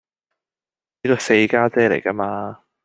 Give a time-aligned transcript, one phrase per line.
[1.03, 2.63] 呢個四家姐嚟㗎嘛